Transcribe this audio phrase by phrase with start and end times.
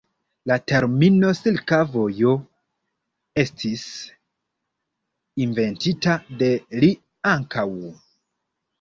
[0.51, 2.33] La termino "Silka Vojo"
[3.45, 3.85] estis
[5.47, 6.95] inventita de li
[7.39, 7.69] ankaŭ.